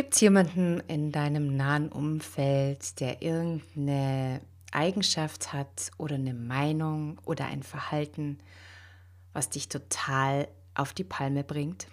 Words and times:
Gibt 0.00 0.14
es 0.14 0.22
jemanden 0.22 0.80
in 0.88 1.12
deinem 1.12 1.58
nahen 1.58 1.90
Umfeld, 1.90 3.00
der 3.00 3.20
irgendeine 3.20 4.40
Eigenschaft 4.72 5.52
hat 5.52 5.90
oder 5.98 6.14
eine 6.14 6.32
Meinung 6.32 7.20
oder 7.26 7.44
ein 7.44 7.62
Verhalten, 7.62 8.38
was 9.34 9.50
dich 9.50 9.68
total 9.68 10.48
auf 10.74 10.94
die 10.94 11.04
Palme 11.04 11.44
bringt? 11.44 11.86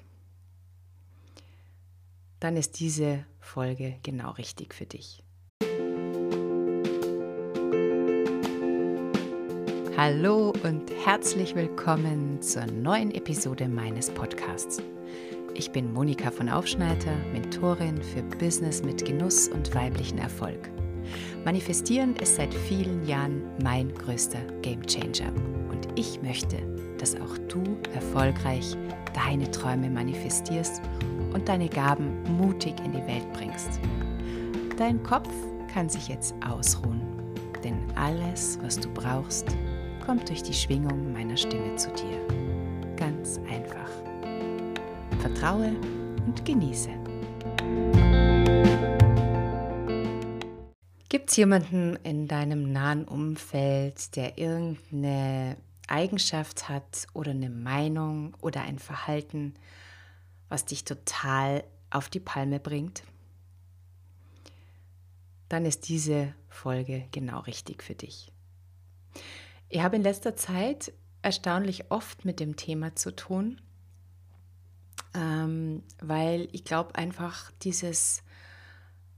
Dann 2.40 2.56
ist 2.56 2.80
diese 2.80 3.26
Folge 3.42 3.98
genau 4.04 4.32
richtig 4.32 4.74
für 4.74 4.86
dich. 4.86 5.22
Hallo 9.98 10.54
und 10.64 10.90
herzlich 11.06 11.56
willkommen 11.56 12.42
zur 12.42 12.68
neuen 12.68 13.12
Episode 13.12 13.68
meines 13.68 14.10
Podcasts. 14.12 14.82
Ich 15.60 15.72
bin 15.72 15.92
Monika 15.92 16.30
von 16.30 16.50
Aufschneider, 16.50 17.16
Mentorin 17.34 18.00
für 18.00 18.22
Business 18.22 18.84
mit 18.84 19.04
Genuss 19.04 19.48
und 19.48 19.74
weiblichen 19.74 20.20
Erfolg. 20.20 20.70
Manifestieren 21.46 22.16
ist 22.18 22.36
seit 22.36 22.54
vielen 22.54 23.08
Jahren 23.08 23.42
mein 23.64 23.92
größter 23.92 24.40
Gamechanger 24.62 25.34
und 25.72 25.88
ich 25.96 26.22
möchte, 26.22 26.58
dass 27.00 27.16
auch 27.20 27.36
du 27.50 27.64
erfolgreich 27.96 28.78
deine 29.16 29.50
Träume 29.50 29.90
manifestierst 29.90 30.80
und 31.34 31.50
deine 31.50 31.70
Gaben 31.70 32.22
mutig 32.38 32.76
in 32.86 32.92
die 32.92 33.08
Welt 33.08 33.34
bringst. 33.34 33.80
Dein 34.78 35.02
Kopf 35.02 35.34
kann 35.74 35.90
sich 35.90 36.08
jetzt 36.08 36.36
ausruhen, 36.48 37.02
denn 37.64 37.80
alles, 37.96 38.60
was 38.62 38.80
du 38.80 38.90
brauchst, 38.94 39.48
kommt 40.06 40.30
durch 40.30 40.44
die 40.44 40.54
Schwingung 40.54 41.12
meiner 41.14 41.36
Stimme 41.36 41.76
zu 41.78 41.90
dir. 41.94 42.96
Ganz 42.96 43.40
einfach. 43.50 44.07
Vertraue 45.20 45.76
und 46.26 46.46
genieße. 46.46 46.90
Gibt 51.10 51.30
es 51.30 51.38
jemanden 51.38 51.96
in 52.04 52.28
deinem 52.28 52.72
nahen 52.72 53.06
Umfeld, 53.06 54.16
der 54.16 54.38
irgendeine 54.38 55.58
Eigenschaft 55.88 56.70
hat 56.70 57.08
oder 57.14 57.32
eine 57.32 57.50
Meinung 57.50 58.36
oder 58.42 58.62
ein 58.62 58.78
Verhalten, 58.78 59.56
was 60.50 60.66
dich 60.66 60.84
total 60.84 61.64
auf 61.90 62.10
die 62.10 62.20
Palme 62.20 62.60
bringt? 62.60 63.04
Dann 65.50 65.66
ist 65.66 65.88
diese 65.88 66.34
Folge 66.50 67.06
genau 67.12 67.40
richtig 67.40 67.84
für 67.84 67.96
dich. 67.96 68.32
Ich 69.70 69.82
habe 69.82 69.96
in 69.96 70.04
letzter 70.04 70.36
Zeit 70.36 70.94
erstaunlich 71.22 71.90
oft 71.90 72.26
mit 72.26 72.40
dem 72.40 72.56
Thema 72.56 72.96
zu 72.96 73.16
tun, 73.16 73.60
ähm, 75.18 75.84
weil 76.00 76.48
ich 76.52 76.64
glaube 76.64 76.96
einfach 76.96 77.52
dieses 77.64 78.24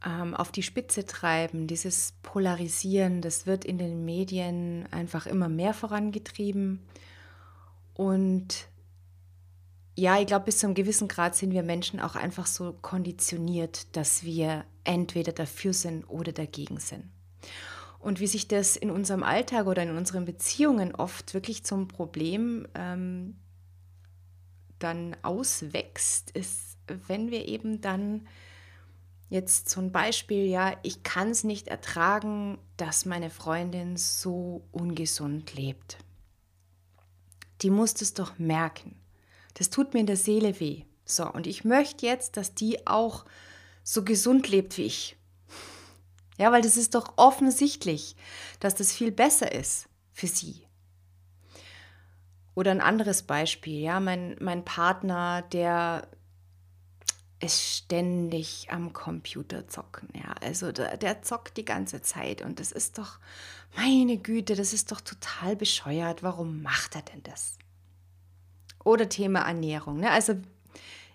ähm, 0.05 0.33
auf 0.33 0.52
die 0.52 0.64
Spitze 0.64 1.05
treiben, 1.05 1.67
dieses 1.67 2.14
Polarisieren, 2.23 3.22
das 3.22 3.45
wird 3.45 3.66
in 3.66 3.78
den 3.78 4.05
Medien 4.05 4.88
einfach 4.92 5.25
immer 5.25 5.50
mehr 5.50 5.73
vorangetrieben. 5.73 6.80
Und 7.94 8.67
ja, 9.97 10.17
ich 10.20 10.27
glaube, 10.27 10.45
bis 10.45 10.59
zu 10.59 10.67
einem 10.67 10.75
gewissen 10.75 11.09
Grad 11.09 11.36
sind 11.36 11.52
wir 11.52 11.64
Menschen 11.64 12.00
auch 12.00 12.16
einfach 12.16 12.47
so 12.47 12.73
konditioniert, 12.81 13.94
dass 13.97 14.23
wir 14.23 14.64
entweder 14.86 15.33
dafür 15.33 15.73
sind 15.73 16.05
oder 16.05 16.31
dagegen 16.31 16.80
sind. 16.80 17.03
Und 18.00 18.22
wie 18.22 18.27
sich 18.27 18.47
das 18.47 18.77
in 18.77 18.92
unserem 18.92 19.23
Alltag 19.23 19.67
oder 19.67 19.83
in 19.83 19.97
unseren 19.97 20.23
Beziehungen 20.23 20.95
oft 20.95 21.33
wirklich 21.33 21.66
zum 21.66 21.89
Problem 21.89 22.66
ähm, 22.73 23.36
dann 24.80 25.16
auswächst, 25.22 26.31
ist, 26.31 26.77
wenn 27.08 27.31
wir 27.31 27.47
eben 27.47 27.81
dann 27.81 28.27
jetzt 29.30 29.69
zum 29.69 29.91
Beispiel, 29.91 30.45
ja, 30.45 30.75
ich 30.83 31.03
kann 31.03 31.30
es 31.30 31.44
nicht 31.44 31.67
ertragen, 31.67 32.58
dass 32.77 33.05
meine 33.05 33.30
Freundin 33.30 33.97
so 33.97 34.63
ungesund 34.71 35.53
lebt. 35.53 35.97
Die 37.61 37.70
muss 37.70 37.93
das 37.93 38.14
doch 38.14 38.39
merken. 38.39 38.99
Das 39.54 39.70
tut 39.70 39.93
mir 39.93 39.99
in 39.99 40.05
der 40.08 40.17
Seele 40.17 40.59
weh. 40.59 40.83
So, 41.05 41.30
und 41.31 41.48
ich 41.48 41.64
möchte 41.64 42.05
jetzt, 42.05 42.37
dass 42.37 42.55
die 42.55 42.87
auch 42.87 43.25
so 43.83 44.04
gesund 44.04 44.48
lebt 44.48 44.77
wie 44.77 44.83
ich. 44.83 45.17
Ja, 46.37 46.52
weil 46.52 46.61
das 46.61 46.77
ist 46.77 46.95
doch 46.95 47.14
offensichtlich, 47.17 48.15
dass 48.59 48.75
das 48.75 48.93
viel 48.93 49.11
besser 49.11 49.52
ist 49.52 49.89
für 50.14 50.27
sie. 50.27 50.68
Oder 52.59 52.71
ein 52.71 52.81
anderes 52.81 53.23
Beispiel, 53.23 53.80
ja, 53.80 54.02
mein, 54.02 54.36
mein 54.42 54.65
Partner, 54.65 55.43
der 55.53 56.09
ist 57.39 57.61
ständig 57.64 58.67
am 58.70 58.92
Computer 58.92 59.65
zocken, 59.70 60.09
ja, 60.14 60.36
also 60.42 60.73
der, 60.73 60.98
der 60.98 61.21
zockt 61.21 61.55
die 61.55 61.64
ganze 61.64 62.02
Zeit 62.02 62.42
und 62.42 62.59
das 62.59 62.73
ist 62.73 62.98
doch, 62.98 63.17
meine 63.77 64.17
Güte, 64.17 64.55
das 64.55 64.73
ist 64.73 64.92
doch 64.92 64.99
total 64.99 65.55
bescheuert, 65.55 66.21
warum 66.21 66.61
macht 66.61 66.98
er 66.98 67.02
denn 67.03 67.23
das? 67.23 67.58
Oder 68.83 69.08
Thema 69.08 69.48
Ernährung, 69.48 70.02
ne? 70.02 70.11
also 70.11 70.33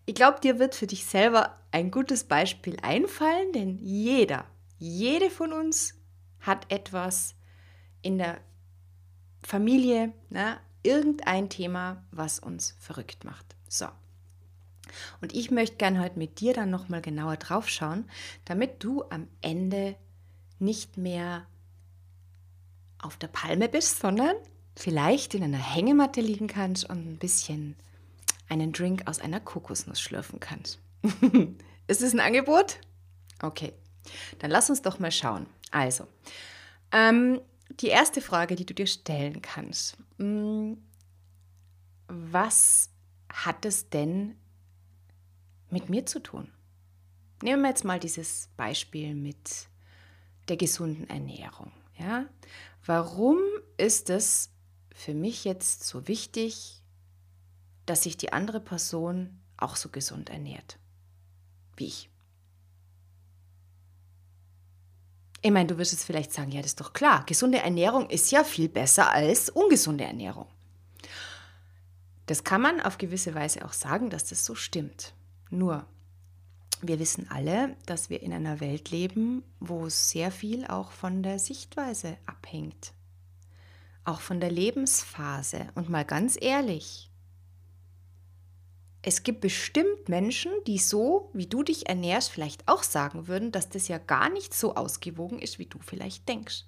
ich 0.06 0.14
glaube, 0.14 0.40
dir 0.40 0.58
wird 0.58 0.74
für 0.74 0.86
dich 0.86 1.04
selber 1.04 1.58
ein 1.72 1.90
gutes 1.90 2.24
Beispiel 2.24 2.78
einfallen, 2.80 3.52
denn 3.52 3.76
jeder 3.76 4.46
jede 4.78 5.30
von 5.30 5.52
uns 5.52 5.94
hat 6.40 6.70
etwas 6.72 7.34
in 8.02 8.18
der 8.18 8.38
Familie, 9.42 10.12
ne, 10.30 10.58
irgendein 10.84 11.48
Thema, 11.48 12.04
was 12.12 12.38
uns 12.38 12.76
verrückt 12.78 13.24
macht. 13.24 13.56
So. 13.68 13.86
Und 15.20 15.34
ich 15.34 15.50
möchte 15.50 15.76
gerne 15.76 16.00
heute 16.00 16.18
mit 16.18 16.40
dir 16.40 16.54
dann 16.54 16.70
nochmal 16.70 17.02
genauer 17.02 17.36
drauf 17.36 17.68
schauen, 17.68 18.08
damit 18.44 18.84
du 18.84 19.02
am 19.10 19.26
Ende 19.40 19.96
nicht 20.58 20.96
mehr 20.96 21.46
auf 22.98 23.16
der 23.16 23.28
Palme 23.28 23.68
bist, 23.68 23.98
sondern 23.98 24.36
vielleicht 24.76 25.34
in 25.34 25.42
einer 25.42 25.58
Hängematte 25.58 26.20
liegen 26.20 26.46
kannst 26.46 26.88
und 26.88 26.98
ein 26.98 27.18
bisschen 27.18 27.76
einen 28.48 28.72
Drink 28.72 29.02
aus 29.06 29.20
einer 29.20 29.40
Kokosnuss 29.40 30.00
schlürfen 30.00 30.40
kannst. 30.40 30.78
Ist 31.86 32.02
es 32.02 32.12
ein 32.12 32.20
Angebot? 32.20 32.78
Okay. 33.42 33.72
Dann 34.38 34.50
lass 34.50 34.70
uns 34.70 34.82
doch 34.82 34.98
mal 34.98 35.12
schauen. 35.12 35.46
Also, 35.70 36.06
ähm, 36.92 37.40
die 37.80 37.88
erste 37.88 38.20
Frage, 38.20 38.56
die 38.56 38.66
du 38.66 38.74
dir 38.74 38.86
stellen 38.86 39.42
kannst. 39.42 39.96
Mh, 40.18 40.26
hm, 40.26 40.78
was 42.08 42.90
hat 43.32 43.64
es 43.64 43.88
denn 43.88 44.36
mit 45.70 45.88
mir 45.88 46.06
zu 46.06 46.20
tun? 46.20 46.52
Nehmen 47.42 47.62
wir 47.62 47.70
jetzt 47.70 47.84
mal 47.84 47.98
dieses 47.98 48.48
Beispiel 48.56 49.14
mit 49.14 49.68
der 50.48 50.56
gesunden 50.56 51.08
Ernährung. 51.08 51.72
Ja? 51.98 52.26
Warum 52.84 53.38
ist 53.76 54.10
es 54.10 54.50
für 54.94 55.14
mich 55.14 55.44
jetzt 55.44 55.84
so 55.84 56.06
wichtig, 56.06 56.82
dass 57.86 58.04
sich 58.04 58.16
die 58.16 58.32
andere 58.32 58.60
Person 58.60 59.40
auch 59.56 59.76
so 59.76 59.88
gesund 59.88 60.30
ernährt 60.30 60.78
wie 61.76 61.86
ich? 61.86 62.10
Ich 65.46 65.50
meine, 65.50 65.66
du 65.66 65.76
wirst 65.76 65.92
jetzt 65.92 66.04
vielleicht 66.04 66.32
sagen, 66.32 66.52
ja, 66.52 66.62
das 66.62 66.70
ist 66.70 66.80
doch 66.80 66.94
klar, 66.94 67.22
gesunde 67.26 67.58
Ernährung 67.58 68.08
ist 68.08 68.30
ja 68.30 68.44
viel 68.44 68.70
besser 68.70 69.10
als 69.10 69.50
ungesunde 69.50 70.04
Ernährung. 70.04 70.46
Das 72.24 72.44
kann 72.44 72.62
man 72.62 72.80
auf 72.80 72.96
gewisse 72.96 73.34
Weise 73.34 73.62
auch 73.66 73.74
sagen, 73.74 74.08
dass 74.08 74.24
das 74.24 74.46
so 74.46 74.54
stimmt. 74.54 75.12
Nur, 75.50 75.84
wir 76.80 76.98
wissen 76.98 77.30
alle, 77.30 77.76
dass 77.84 78.08
wir 78.08 78.22
in 78.22 78.32
einer 78.32 78.60
Welt 78.60 78.90
leben, 78.90 79.42
wo 79.60 79.90
sehr 79.90 80.30
viel 80.30 80.66
auch 80.66 80.92
von 80.92 81.22
der 81.22 81.38
Sichtweise 81.38 82.16
abhängt. 82.24 82.94
Auch 84.06 84.22
von 84.22 84.40
der 84.40 84.50
Lebensphase. 84.50 85.66
Und 85.74 85.90
mal 85.90 86.06
ganz 86.06 86.38
ehrlich, 86.40 87.10
es 89.06 89.22
gibt 89.22 89.42
bestimmt 89.42 90.08
Menschen, 90.08 90.50
die 90.66 90.78
so, 90.78 91.28
wie 91.34 91.46
du 91.46 91.62
dich 91.62 91.90
ernährst, 91.90 92.30
vielleicht 92.30 92.66
auch 92.68 92.82
sagen 92.82 93.28
würden, 93.28 93.52
dass 93.52 93.68
das 93.68 93.86
ja 93.86 93.98
gar 93.98 94.30
nicht 94.30 94.54
so 94.54 94.76
ausgewogen 94.76 95.40
ist, 95.40 95.58
wie 95.58 95.66
du 95.66 95.78
vielleicht 95.78 96.26
denkst. 96.26 96.64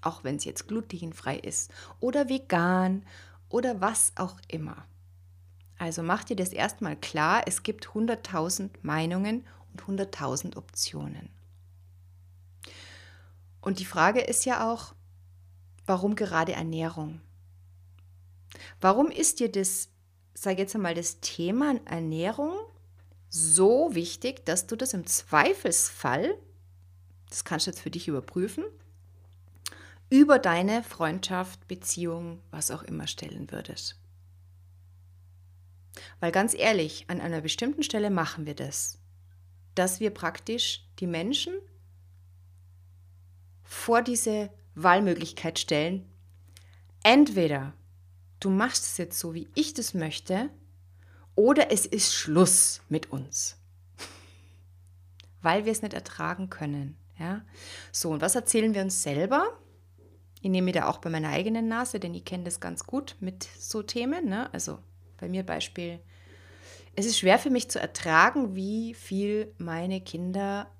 Auch 0.00 0.24
wenn 0.24 0.36
es 0.36 0.46
jetzt 0.46 0.66
glutenfrei 0.66 1.36
ist 1.36 1.70
oder 2.00 2.30
vegan 2.30 3.04
oder 3.50 3.82
was 3.82 4.12
auch 4.16 4.38
immer. 4.48 4.86
Also 5.76 6.02
mach 6.02 6.24
dir 6.24 6.36
das 6.36 6.54
erstmal 6.54 6.96
klar, 6.96 7.42
es 7.46 7.62
gibt 7.62 7.88
100.000 7.88 8.70
Meinungen 8.80 9.46
und 9.72 9.82
100.000 9.82 10.56
Optionen. 10.56 11.28
Und 13.60 13.78
die 13.78 13.84
Frage 13.84 14.20
ist 14.22 14.46
ja 14.46 14.72
auch, 14.72 14.94
warum 15.84 16.16
gerade 16.16 16.54
Ernährung? 16.54 17.20
Warum 18.80 19.10
ist 19.10 19.40
dir 19.40 19.52
das 19.52 19.90
sage 20.34 20.62
jetzt 20.62 20.74
einmal, 20.74 20.94
das 20.94 21.20
Thema 21.20 21.74
Ernährung 21.84 22.52
so 23.28 23.94
wichtig, 23.94 24.44
dass 24.44 24.66
du 24.66 24.76
das 24.76 24.94
im 24.94 25.06
Zweifelsfall, 25.06 26.36
das 27.30 27.44
kannst 27.44 27.66
du 27.66 27.70
jetzt 27.70 27.80
für 27.80 27.90
dich 27.90 28.08
überprüfen, 28.08 28.64
über 30.10 30.38
deine 30.38 30.82
Freundschaft, 30.82 31.66
Beziehung, 31.66 32.40
was 32.50 32.70
auch 32.70 32.82
immer 32.82 33.06
stellen 33.06 33.50
würdest. 33.50 33.96
Weil 36.20 36.32
ganz 36.32 36.54
ehrlich, 36.54 37.06
an 37.08 37.20
einer 37.20 37.40
bestimmten 37.40 37.82
Stelle 37.82 38.10
machen 38.10 38.46
wir 38.46 38.54
das. 38.54 38.98
dass 39.74 40.00
wir 40.00 40.10
praktisch 40.10 40.86
die 41.00 41.06
Menschen 41.06 41.54
vor 43.62 44.02
diese 44.02 44.50
Wahlmöglichkeit 44.74 45.58
stellen. 45.58 46.08
Entweder 47.02 47.74
du 48.44 48.50
machst 48.50 48.84
es 48.84 48.98
jetzt 48.98 49.18
so, 49.18 49.34
wie 49.34 49.48
ich 49.54 49.74
das 49.74 49.94
möchte, 49.94 50.50
oder 51.34 51.72
es 51.72 51.86
ist 51.86 52.14
Schluss 52.14 52.82
mit 52.88 53.10
uns. 53.10 53.56
Weil 55.42 55.64
wir 55.64 55.72
es 55.72 55.82
nicht 55.82 55.94
ertragen 55.94 56.50
können. 56.50 56.96
Ja? 57.18 57.44
So, 57.90 58.10
und 58.10 58.20
was 58.20 58.34
erzählen 58.34 58.74
wir 58.74 58.82
uns 58.82 59.02
selber? 59.02 59.58
Ich 60.40 60.50
nehme 60.50 60.66
mir 60.66 60.72
da 60.72 60.88
auch 60.88 60.98
bei 60.98 61.10
meiner 61.10 61.30
eigenen 61.30 61.68
Nase, 61.68 61.98
denn 61.98 62.14
ich 62.14 62.24
kenne 62.24 62.44
das 62.44 62.60
ganz 62.60 62.84
gut 62.84 63.16
mit 63.20 63.48
so 63.58 63.82
Themen. 63.82 64.28
Ne? 64.28 64.52
Also 64.52 64.78
bei 65.16 65.28
mir 65.28 65.42
Beispiel, 65.42 66.00
es 66.96 67.06
ist 67.06 67.18
schwer 67.18 67.38
für 67.38 67.50
mich 67.50 67.70
zu 67.70 67.80
ertragen, 67.80 68.54
wie 68.54 68.94
viel 68.94 69.52
meine 69.58 70.00
Kinder 70.00 70.70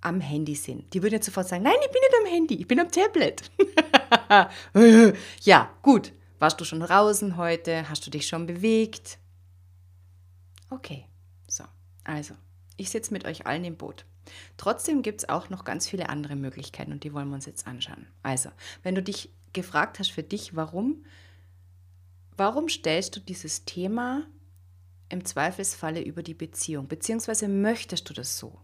am 0.00 0.20
Handy 0.20 0.54
sind. 0.54 0.94
Die 0.94 1.02
würden 1.02 1.14
jetzt 1.14 1.26
sofort 1.26 1.48
sagen, 1.48 1.64
nein, 1.64 1.74
ich 1.80 1.90
bin 1.90 2.00
nicht 2.00 2.14
am 2.20 2.32
Handy, 2.32 2.54
ich 2.54 2.66
bin 2.66 2.80
am 2.80 2.90
Tablet. 2.90 3.42
ja, 5.42 5.70
gut. 5.82 6.12
Warst 6.42 6.60
du 6.60 6.64
schon 6.64 6.80
draußen 6.80 7.36
heute? 7.36 7.88
Hast 7.88 8.04
du 8.04 8.10
dich 8.10 8.26
schon 8.26 8.48
bewegt? 8.48 9.18
Okay, 10.70 11.06
so. 11.46 11.62
Also, 12.02 12.34
ich 12.76 12.90
sitze 12.90 13.12
mit 13.12 13.24
euch 13.26 13.46
allen 13.46 13.62
im 13.62 13.76
Boot. 13.76 14.06
Trotzdem 14.56 15.02
gibt 15.02 15.20
es 15.20 15.28
auch 15.28 15.50
noch 15.50 15.62
ganz 15.62 15.88
viele 15.88 16.08
andere 16.08 16.34
Möglichkeiten 16.34 16.90
und 16.90 17.04
die 17.04 17.12
wollen 17.12 17.28
wir 17.28 17.36
uns 17.36 17.46
jetzt 17.46 17.68
anschauen. 17.68 18.08
Also, 18.24 18.50
wenn 18.82 18.96
du 18.96 19.04
dich 19.04 19.30
gefragt 19.52 20.00
hast 20.00 20.10
für 20.10 20.24
dich, 20.24 20.56
warum, 20.56 21.04
warum 22.36 22.68
stellst 22.68 23.14
du 23.14 23.20
dieses 23.20 23.64
Thema 23.64 24.26
im 25.10 25.24
Zweifelsfalle 25.24 26.02
über 26.02 26.24
die 26.24 26.34
Beziehung, 26.34 26.88
beziehungsweise 26.88 27.46
möchtest 27.46 28.10
du 28.10 28.14
das 28.14 28.36
so? 28.36 28.58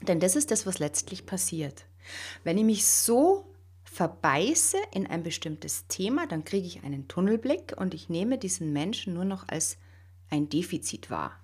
Denn 0.00 0.18
das 0.18 0.34
ist 0.34 0.50
das, 0.50 0.64
was 0.64 0.78
letztlich 0.78 1.26
passiert. 1.26 1.84
Wenn 2.42 2.56
ich 2.56 2.64
mich 2.64 2.86
so 2.86 3.53
verbeiße 3.94 4.76
in 4.92 5.06
ein 5.06 5.22
bestimmtes 5.22 5.86
Thema, 5.86 6.26
dann 6.26 6.44
kriege 6.44 6.66
ich 6.66 6.82
einen 6.82 7.06
Tunnelblick 7.06 7.74
und 7.76 7.94
ich 7.94 8.08
nehme 8.08 8.38
diesen 8.38 8.72
Menschen 8.72 9.14
nur 9.14 9.24
noch 9.24 9.46
als 9.48 9.78
ein 10.30 10.48
Defizit 10.48 11.10
wahr, 11.10 11.40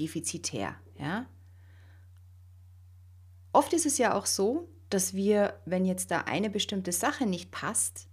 defizitär. 0.00 0.74
Ja? 0.98 1.26
Oft 3.52 3.72
ist 3.72 3.86
es 3.86 3.98
ja 3.98 4.14
auch 4.14 4.26
so, 4.26 4.68
dass 4.90 5.14
wir, 5.14 5.60
wenn 5.64 5.84
jetzt 5.84 6.10
da 6.10 6.22
eine 6.22 6.50
bestimmte 6.50 6.90
Sache 6.90 7.24
nicht 7.24 7.52
passt, 7.52 8.08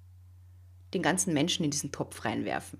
den 0.93 1.01
ganzen 1.01 1.33
Menschen 1.33 1.65
in 1.65 1.71
diesen 1.71 1.91
Topf 1.91 2.25
reinwerfen. 2.25 2.79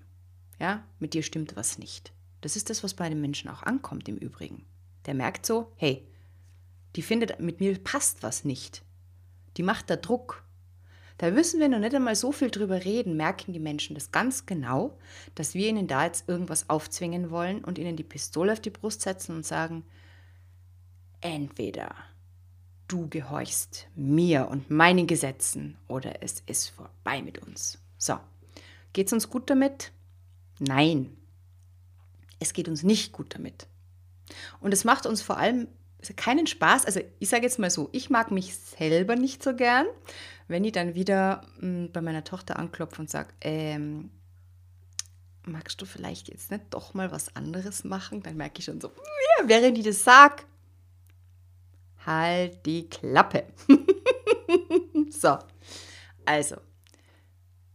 Ja, 0.60 0.84
mit 1.00 1.14
dir 1.14 1.22
stimmt 1.22 1.56
was 1.56 1.78
nicht. 1.78 2.12
Das 2.40 2.54
ist 2.54 2.70
das, 2.70 2.84
was 2.84 2.94
bei 2.94 3.08
den 3.08 3.20
Menschen 3.20 3.50
auch 3.50 3.62
ankommt 3.62 4.08
im 4.08 4.16
Übrigen. 4.16 4.64
Der 5.06 5.14
merkt 5.14 5.44
so, 5.44 5.72
hey, 5.76 6.06
die 6.94 7.02
findet, 7.02 7.40
mit 7.40 7.60
mir 7.60 7.76
passt 7.82 8.22
was 8.22 8.44
nicht. 8.44 8.82
Die 9.56 9.62
macht 9.62 9.90
da 9.90 9.96
Druck. 9.96 10.44
Da 11.20 11.30
müssen 11.30 11.60
wir 11.60 11.68
noch 11.68 11.80
nicht 11.80 11.94
einmal 11.94 12.16
so 12.16 12.32
viel 12.32 12.50
drüber 12.50 12.82
reden, 12.82 13.14
merken 13.14 13.52
die 13.52 13.58
Menschen 13.58 13.94
das 13.94 14.10
ganz 14.10 14.46
genau, 14.46 14.96
dass 15.34 15.52
wir 15.52 15.68
ihnen 15.68 15.86
da 15.86 16.06
jetzt 16.06 16.26
irgendwas 16.30 16.70
aufzwingen 16.70 17.30
wollen 17.30 17.62
und 17.62 17.76
ihnen 17.76 17.94
die 17.94 18.04
Pistole 18.04 18.52
auf 18.54 18.60
die 18.60 18.70
Brust 18.70 19.02
setzen 19.02 19.36
und 19.36 19.44
sagen, 19.44 19.84
entweder 21.20 21.94
du 22.88 23.06
gehorchst 23.10 23.88
mir 23.94 24.48
und 24.48 24.70
meinen 24.70 25.06
Gesetzen 25.06 25.76
oder 25.88 26.22
es 26.22 26.42
ist 26.46 26.70
vorbei 26.70 27.20
mit 27.20 27.36
uns. 27.36 27.78
So, 27.98 28.18
geht's 28.94 29.12
uns 29.12 29.28
gut 29.28 29.50
damit? 29.50 29.92
Nein, 30.58 31.14
es 32.38 32.54
geht 32.54 32.66
uns 32.66 32.82
nicht 32.82 33.12
gut 33.12 33.34
damit. 33.34 33.66
Und 34.60 34.72
es 34.72 34.84
macht 34.84 35.04
uns 35.04 35.20
vor 35.20 35.36
allem 35.36 35.68
keinen 36.16 36.46
Spaß. 36.46 36.86
Also 36.86 37.00
ich 37.18 37.28
sage 37.28 37.42
jetzt 37.42 37.58
mal 37.58 37.68
so, 37.68 37.90
ich 37.92 38.08
mag 38.08 38.30
mich 38.30 38.56
selber 38.56 39.16
nicht 39.16 39.42
so 39.42 39.54
gern, 39.54 39.84
wenn 40.50 40.64
ich 40.64 40.72
dann 40.72 40.94
wieder 40.94 41.42
m, 41.62 41.84
hm, 41.86 41.92
bei 41.92 42.02
meiner 42.02 42.24
Tochter 42.24 42.58
anklopfe 42.58 43.00
und 43.00 43.08
sage, 43.08 43.32
ähm, 43.40 44.10
magst 45.44 45.80
du 45.80 45.86
vielleicht 45.86 46.28
jetzt 46.28 46.50
nicht 46.50 46.64
doch 46.70 46.92
mal 46.92 47.12
was 47.12 47.36
anderes 47.36 47.84
machen? 47.84 48.22
Dann 48.22 48.36
merke 48.36 48.58
ich 48.58 48.64
schon 48.64 48.80
so, 48.80 48.88
ja, 48.88 49.48
während 49.48 49.78
ich 49.78 49.84
das 49.84 50.02
sage, 50.02 50.42
halt 52.04 52.66
die 52.66 52.88
Klappe. 52.90 53.44
so, 55.10 55.38
also, 56.24 56.56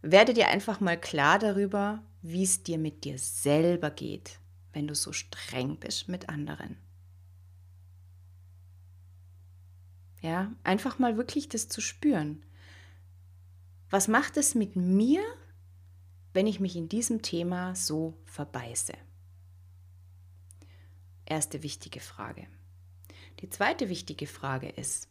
werde 0.02 0.34
dir 0.34 0.48
einfach 0.48 0.78
mal 0.80 1.00
klar 1.00 1.38
darüber, 1.38 2.02
wie 2.20 2.44
es 2.44 2.62
dir 2.62 2.76
mit 2.76 3.04
dir 3.04 3.18
selber 3.18 3.90
geht, 3.90 4.38
wenn 4.74 4.86
du 4.86 4.94
so 4.94 5.12
streng 5.12 5.78
bist 5.78 6.08
mit 6.08 6.28
anderen. 6.28 6.76
Ja, 10.20 10.52
einfach 10.62 10.98
mal 10.98 11.16
wirklich 11.16 11.48
das 11.48 11.68
zu 11.68 11.80
spüren. 11.80 12.42
Was 13.90 14.08
macht 14.08 14.36
es 14.36 14.54
mit 14.54 14.76
mir, 14.76 15.22
wenn 16.32 16.46
ich 16.46 16.60
mich 16.60 16.76
in 16.76 16.88
diesem 16.88 17.22
Thema 17.22 17.74
so 17.74 18.16
verbeiße? 18.24 18.94
Erste 21.24 21.62
wichtige 21.62 22.00
Frage. 22.00 22.46
Die 23.40 23.50
zweite 23.50 23.88
wichtige 23.88 24.26
Frage 24.26 24.68
ist, 24.68 25.08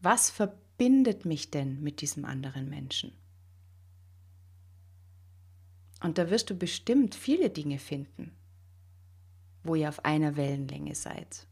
was 0.00 0.30
verbindet 0.30 1.24
mich 1.24 1.50
denn 1.50 1.80
mit 1.82 2.00
diesem 2.00 2.24
anderen 2.24 2.68
Menschen? 2.68 3.12
Und 6.02 6.18
da 6.18 6.30
wirst 6.30 6.50
du 6.50 6.54
bestimmt 6.54 7.14
viele 7.14 7.50
Dinge 7.50 7.78
finden, 7.78 8.32
wo 9.62 9.74
ihr 9.74 9.88
auf 9.88 10.04
einer 10.04 10.36
Wellenlänge 10.36 10.94
seid 10.94 11.46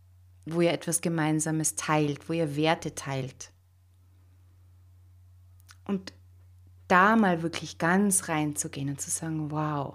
wo 0.54 0.60
ihr 0.60 0.72
etwas 0.72 1.00
Gemeinsames 1.00 1.74
teilt, 1.74 2.28
wo 2.28 2.32
ihr 2.32 2.56
Werte 2.56 2.94
teilt. 2.94 3.52
Und 5.84 6.12
da 6.88 7.16
mal 7.16 7.42
wirklich 7.42 7.78
ganz 7.78 8.28
reinzugehen 8.28 8.88
und 8.88 9.00
zu 9.00 9.10
sagen, 9.10 9.50
wow, 9.50 9.94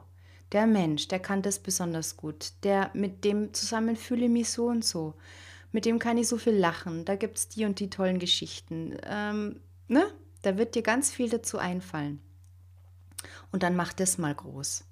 der 0.52 0.68
Mensch, 0.68 1.08
der 1.08 1.20
kann 1.20 1.42
das 1.42 1.60
besonders 1.60 2.16
gut, 2.16 2.54
der 2.64 2.92
mit 2.94 3.26
dem 3.26 3.54
zusammen 3.54 3.96
fühle 3.96 4.26
ich 4.26 4.32
mich 4.32 4.50
so 4.50 4.68
und 4.68 4.86
so, 4.86 5.16
mit 5.72 5.86
dem 5.86 5.98
kann 5.98 6.18
ich 6.18 6.28
so 6.28 6.38
viel 6.38 6.54
lachen, 6.56 7.04
da 7.04 7.16
gibt 7.16 7.38
es 7.38 7.50
die 7.50 7.66
und 7.66 7.80
die 7.80 7.90
tollen 7.90 8.20
Geschichten. 8.20 8.96
Ähm, 9.04 9.60
ne? 9.88 10.06
Da 10.44 10.58
wird 10.58 10.76
dir 10.76 10.84
ganz 10.84 11.12
viel 11.12 11.30
dazu 11.30 11.58
einfallen. 11.58 12.22
Und 13.52 13.64
dann 13.64 13.76
mach 13.76 13.94
das 13.94 14.18
mal 14.18 14.36
groß. 14.36 14.84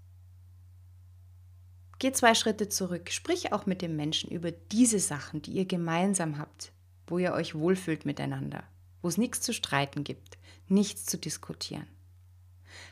Geh 2.00 2.12
zwei 2.14 2.34
Schritte 2.34 2.68
zurück, 2.68 3.12
sprich 3.12 3.54
auch 3.54 3.68
mit 3.68 3.84
dem 3.84 3.96
Menschen 3.96 4.32
über 4.32 4.52
diese 4.52 5.00
Sachen, 5.00 5.44
die 5.44 5.52
ihr 5.52 5.66
gemeinsam 5.66 6.40
habt, 6.40 6.72
wo 7.06 7.20
ihr 7.20 7.34
euch 7.34 7.54
wohlfühlt 7.54 8.06
miteinander, 8.06 8.64
wo 9.02 9.08
es 9.08 9.18
nichts 9.18 9.42
zu 9.42 9.54
streiten 9.54 10.04
gibt, 10.04 10.38
nichts 10.68 11.06
zu 11.06 11.18
diskutieren. 11.18 11.88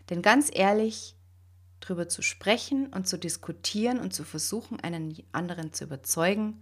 Denn 0.10 0.22
ganz 0.22 0.50
ehrlich, 0.52 1.16
darüber 1.80 2.10
zu 2.10 2.22
sprechen 2.22 2.88
und 2.88 3.08
zu 3.08 3.18
diskutieren 3.18 4.00
und 4.00 4.14
zu 4.14 4.24
versuchen, 4.24 4.80
einen 4.80 5.16
anderen 5.32 5.74
zu 5.74 5.86
überzeugen, 5.86 6.62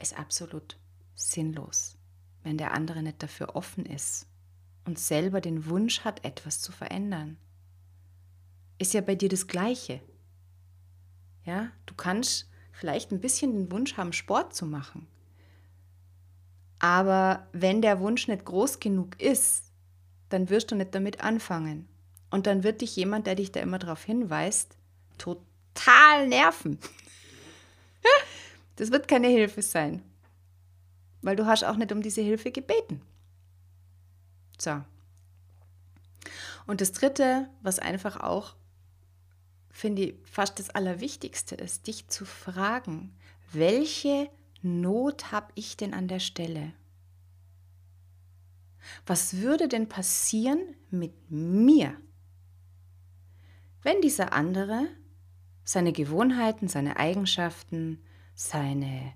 ist 0.00 0.18
absolut 0.18 0.76
sinnlos, 1.14 1.96
wenn 2.42 2.58
der 2.58 2.72
andere 2.72 3.02
nicht 3.02 3.22
dafür 3.22 3.56
offen 3.56 3.86
ist 3.86 4.26
und 4.84 4.98
selber 4.98 5.40
den 5.40 5.66
Wunsch 5.66 6.00
hat, 6.00 6.24
etwas 6.24 6.60
zu 6.60 6.72
verändern. 6.72 7.36
Ist 8.78 8.94
ja 8.94 9.00
bei 9.00 9.14
dir 9.14 9.28
das 9.28 9.46
Gleiche. 9.46 10.00
Ja, 11.44 11.70
du 11.86 11.94
kannst 11.94 12.48
vielleicht 12.72 13.12
ein 13.12 13.20
bisschen 13.20 13.52
den 13.52 13.72
Wunsch 13.72 13.96
haben, 13.96 14.12
Sport 14.12 14.54
zu 14.54 14.66
machen. 14.66 15.06
Aber 16.82 17.46
wenn 17.52 17.80
der 17.80 18.00
Wunsch 18.00 18.26
nicht 18.26 18.44
groß 18.44 18.80
genug 18.80 19.20
ist, 19.22 19.70
dann 20.30 20.50
wirst 20.50 20.72
du 20.72 20.74
nicht 20.74 20.92
damit 20.96 21.22
anfangen. 21.22 21.88
Und 22.28 22.48
dann 22.48 22.64
wird 22.64 22.80
dich 22.80 22.96
jemand, 22.96 23.28
der 23.28 23.36
dich 23.36 23.52
da 23.52 23.60
immer 23.60 23.78
darauf 23.78 24.02
hinweist, 24.02 24.76
total 25.16 26.26
nerven. 26.26 26.78
das 28.76 28.90
wird 28.90 29.06
keine 29.06 29.28
Hilfe 29.28 29.62
sein. 29.62 30.02
Weil 31.20 31.36
du 31.36 31.46
hast 31.46 31.62
auch 31.62 31.76
nicht 31.76 31.92
um 31.92 32.02
diese 32.02 32.20
Hilfe 32.20 32.50
gebeten. 32.50 33.00
So. 34.58 34.82
Und 36.66 36.80
das 36.80 36.90
Dritte, 36.90 37.48
was 37.62 37.78
einfach 37.78 38.18
auch 38.18 38.56
finde 39.70 40.02
ich, 40.02 40.14
fast 40.24 40.58
das 40.58 40.70
Allerwichtigste 40.70 41.54
ist, 41.54 41.86
dich 41.86 42.08
zu 42.08 42.24
fragen, 42.24 43.16
welche 43.52 44.28
Not 44.62 45.32
habe 45.32 45.52
ich 45.54 45.76
denn 45.76 45.92
an 45.92 46.08
der 46.08 46.20
Stelle? 46.20 46.72
Was 49.06 49.38
würde 49.38 49.68
denn 49.68 49.88
passieren 49.88 50.60
mit 50.90 51.30
mir, 51.30 51.96
wenn 53.82 54.00
dieser 54.00 54.32
andere 54.32 54.86
seine 55.64 55.92
Gewohnheiten, 55.92 56.68
seine 56.68 56.96
Eigenschaften, 56.96 58.02
seine 58.34 59.14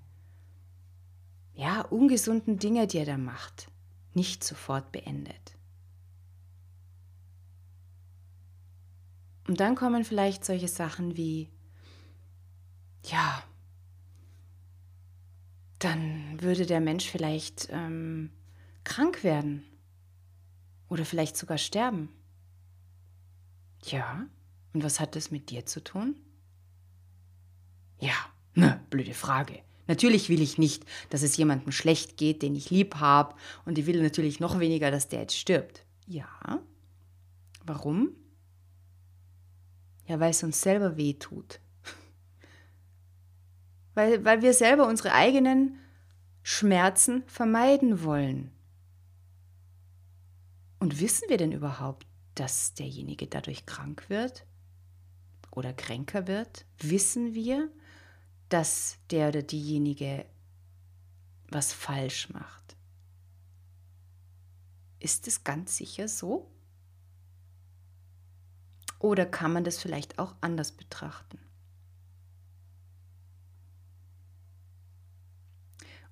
ja, 1.54 1.80
ungesunden 1.80 2.58
Dinge, 2.58 2.86
die 2.86 2.98
er 2.98 3.06
da 3.06 3.18
macht, 3.18 3.70
nicht 4.14 4.44
sofort 4.44 4.92
beendet? 4.92 5.56
Und 9.48 9.60
dann 9.60 9.76
kommen 9.76 10.04
vielleicht 10.04 10.44
solche 10.44 10.68
Sachen 10.68 11.16
wie, 11.16 11.48
ja, 13.04 13.44
dann 15.78 16.40
würde 16.40 16.66
der 16.66 16.80
Mensch 16.80 17.08
vielleicht 17.10 17.68
ähm, 17.70 18.30
krank 18.84 19.24
werden 19.24 19.64
oder 20.88 21.04
vielleicht 21.04 21.36
sogar 21.36 21.58
sterben. 21.58 22.08
Ja, 23.84 24.26
und 24.72 24.82
was 24.82 25.00
hat 25.00 25.16
das 25.16 25.30
mit 25.30 25.50
dir 25.50 25.66
zu 25.66 25.82
tun? 25.82 26.16
Ja, 27.98 28.14
ne, 28.54 28.80
blöde 28.90 29.14
Frage. 29.14 29.62
Natürlich 29.86 30.28
will 30.28 30.42
ich 30.42 30.58
nicht, 30.58 30.84
dass 31.10 31.22
es 31.22 31.36
jemandem 31.36 31.72
schlecht 31.72 32.16
geht, 32.16 32.42
den 32.42 32.56
ich 32.56 32.70
lieb 32.70 32.96
habe, 32.96 33.34
und 33.64 33.78
ich 33.78 33.86
will 33.86 34.02
natürlich 34.02 34.40
noch 34.40 34.58
weniger, 34.58 34.90
dass 34.90 35.08
der 35.08 35.20
jetzt 35.20 35.38
stirbt. 35.38 35.84
Ja. 36.06 36.60
Warum? 37.64 38.10
Ja, 40.06 40.20
weil 40.20 40.30
es 40.30 40.42
uns 40.42 40.60
selber 40.60 40.96
weh 40.96 41.14
tut. 41.14 41.60
Weil, 43.96 44.24
weil 44.26 44.42
wir 44.42 44.52
selber 44.52 44.86
unsere 44.86 45.12
eigenen 45.12 45.78
Schmerzen 46.42 47.24
vermeiden 47.26 48.04
wollen. 48.04 48.52
Und 50.78 51.00
wissen 51.00 51.30
wir 51.30 51.38
denn 51.38 51.50
überhaupt, 51.50 52.06
dass 52.34 52.74
derjenige 52.74 53.26
dadurch 53.26 53.64
krank 53.64 54.04
wird 54.10 54.44
oder 55.50 55.72
kränker 55.72 56.26
wird? 56.26 56.66
Wissen 56.78 57.32
wir, 57.32 57.70
dass 58.50 58.98
der 59.10 59.30
oder 59.30 59.42
diejenige 59.42 60.26
was 61.48 61.72
falsch 61.72 62.28
macht? 62.28 62.76
Ist 65.00 65.26
es 65.26 65.42
ganz 65.42 65.78
sicher 65.78 66.06
so? 66.06 66.50
Oder 68.98 69.24
kann 69.24 69.54
man 69.54 69.64
das 69.64 69.78
vielleicht 69.78 70.18
auch 70.18 70.34
anders 70.42 70.72
betrachten? 70.72 71.38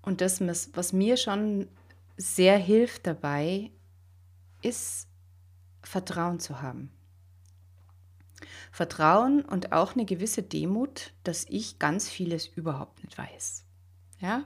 Und 0.04 0.20
das, 0.20 0.40
was 0.74 0.92
mir 0.92 1.16
schon 1.16 1.68
sehr 2.16 2.58
hilft 2.58 3.06
dabei, 3.06 3.70
ist 4.62 5.08
Vertrauen 5.82 6.40
zu 6.40 6.60
haben. 6.60 6.90
Vertrauen 8.70 9.42
und 9.42 9.72
auch 9.72 9.94
eine 9.94 10.04
gewisse 10.04 10.42
Demut, 10.42 11.12
dass 11.22 11.46
ich 11.48 11.78
ganz 11.78 12.08
vieles 12.08 12.46
überhaupt 12.46 13.02
nicht 13.02 13.16
weiß. 13.16 13.64
Ja? 14.20 14.44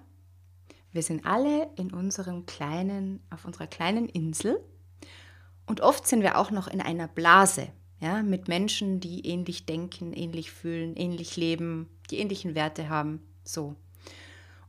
Wir 0.92 1.02
sind 1.02 1.26
alle 1.26 1.70
in 1.76 1.92
unserem 1.92 2.46
kleinen, 2.46 3.20
auf 3.30 3.44
unserer 3.44 3.66
kleinen 3.66 4.08
Insel 4.08 4.60
und 5.66 5.80
oft 5.80 6.06
sind 6.06 6.22
wir 6.22 6.38
auch 6.38 6.50
noch 6.50 6.68
in 6.68 6.80
einer 6.80 7.08
Blase, 7.08 7.68
ja, 8.00 8.22
mit 8.22 8.48
Menschen, 8.48 9.00
die 9.00 9.26
ähnlich 9.26 9.66
denken, 9.66 10.12
ähnlich 10.12 10.50
fühlen, 10.50 10.96
ähnlich 10.96 11.36
leben, 11.36 11.88
die 12.10 12.18
ähnlichen 12.18 12.54
Werte 12.54 12.88
haben, 12.88 13.20
so. 13.44 13.76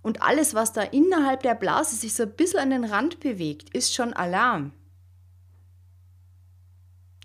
Und 0.01 0.21
alles, 0.21 0.53
was 0.53 0.71
da 0.71 0.81
innerhalb 0.81 1.43
der 1.43 1.55
Blase 1.55 1.95
sich 1.95 2.13
so 2.13 2.23
ein 2.23 2.35
bisschen 2.35 2.59
an 2.59 2.69
den 2.69 2.85
Rand 2.85 3.19
bewegt, 3.19 3.75
ist 3.75 3.93
schon 3.93 4.13
Alarm. 4.13 4.71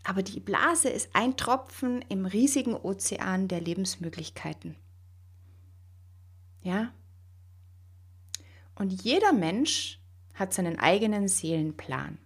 Aber 0.02 0.22
die 0.22 0.40
Blase 0.40 0.90
ist 0.90 1.08
ein 1.14 1.36
Tropfen 1.36 2.02
im 2.08 2.26
riesigen 2.26 2.74
Ozean 2.74 3.48
der 3.48 3.60
Lebensmöglichkeiten. 3.60 4.76
Ja? 6.62 6.92
Und 8.74 9.02
jeder 9.02 9.32
Mensch 9.32 10.00
hat 10.34 10.52
seinen 10.52 10.78
eigenen 10.78 11.28
Seelenplan. 11.28 12.18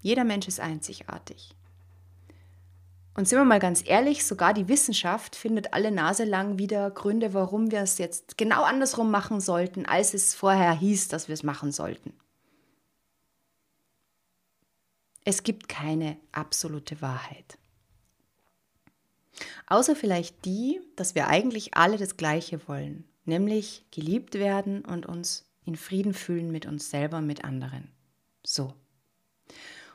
Jeder 0.00 0.24
Mensch 0.24 0.46
ist 0.46 0.60
einzigartig. 0.60 1.54
Und 3.14 3.28
sind 3.28 3.38
wir 3.38 3.44
mal 3.44 3.58
ganz 3.58 3.82
ehrlich, 3.84 4.24
sogar 4.24 4.54
die 4.54 4.68
Wissenschaft 4.68 5.34
findet 5.34 5.74
alle 5.74 5.90
Nase 5.90 6.24
lang 6.24 6.58
wieder 6.58 6.90
Gründe, 6.90 7.34
warum 7.34 7.70
wir 7.70 7.80
es 7.80 7.98
jetzt 7.98 8.38
genau 8.38 8.62
andersrum 8.62 9.10
machen 9.10 9.40
sollten, 9.40 9.84
als 9.84 10.14
es 10.14 10.34
vorher 10.34 10.72
hieß, 10.72 11.08
dass 11.08 11.28
wir 11.28 11.34
es 11.34 11.42
machen 11.42 11.72
sollten. 11.72 12.12
Es 15.24 15.42
gibt 15.42 15.68
keine 15.68 16.16
absolute 16.32 17.02
Wahrheit. 17.02 17.58
Außer 19.66 19.94
vielleicht 19.94 20.44
die, 20.44 20.80
dass 20.96 21.14
wir 21.14 21.28
eigentlich 21.28 21.74
alle 21.74 21.98
das 21.98 22.16
Gleiche 22.16 22.66
wollen, 22.68 23.04
nämlich 23.24 23.84
geliebt 23.90 24.34
werden 24.34 24.84
und 24.84 25.06
uns 25.06 25.46
in 25.64 25.76
Frieden 25.76 26.14
fühlen 26.14 26.50
mit 26.50 26.66
uns 26.66 26.90
selber, 26.90 27.20
mit 27.20 27.44
anderen. 27.44 27.90
So. 28.44 28.74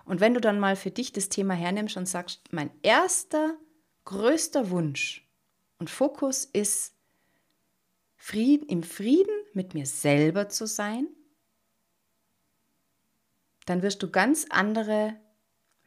Und 0.06 0.22
wenn 0.22 0.34
du 0.34 0.40
dann 0.40 0.60
mal 0.60 0.76
für 0.76 0.92
dich 0.92 1.12
das 1.12 1.30
Thema 1.30 1.56
hernimmst 1.56 1.98
und 1.98 2.06
sagst, 2.06 2.42
mein 2.52 2.70
erster, 2.84 3.58
größter 4.06 4.70
Wunsch 4.70 5.28
und 5.80 5.90
Fokus 5.90 6.46
ist, 6.46 6.94
Frieden, 8.16 8.68
im 8.70 8.84
Frieden 8.84 9.36
mit 9.54 9.74
mir 9.74 9.86
selber 9.86 10.50
zu 10.50 10.66
sein, 10.68 11.08
dann 13.66 13.82
wirst 13.82 14.02
du 14.02 14.10
ganz 14.10 14.46
andere 14.50 15.16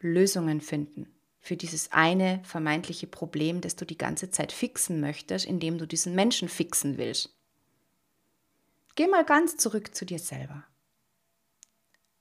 Lösungen 0.00 0.60
finden 0.60 1.14
für 1.40 1.56
dieses 1.56 1.92
eine 1.92 2.40
vermeintliche 2.44 3.06
Problem, 3.06 3.60
das 3.60 3.76
du 3.76 3.84
die 3.84 3.98
ganze 3.98 4.30
Zeit 4.30 4.52
fixen 4.52 5.00
möchtest, 5.00 5.46
indem 5.46 5.78
du 5.78 5.86
diesen 5.86 6.14
Menschen 6.14 6.48
fixen 6.48 6.98
willst. 6.98 7.34
Geh 8.96 9.06
mal 9.06 9.24
ganz 9.24 9.56
zurück 9.56 9.94
zu 9.94 10.04
dir 10.04 10.18
selber. 10.18 10.64